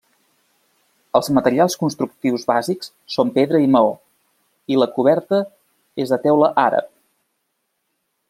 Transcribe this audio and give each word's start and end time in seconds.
Els 1.17 1.27
materials 1.37 1.75
constructius 1.81 2.45
bàsics 2.51 2.89
són 3.17 3.33
pedra 3.35 3.61
i 3.65 3.69
maó, 3.75 3.91
i 4.75 4.79
la 4.85 4.89
coberta 4.97 5.41
és 6.05 6.15
de 6.15 6.21
teula 6.25 6.51
àrab. 6.65 6.91